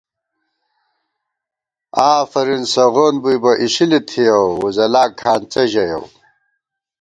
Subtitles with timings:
[2.09, 6.03] آفرین سغون بُوئی بہ اِشِلی تھِیَؤ، وُزَلاں کھانڅہ ژَیَؤ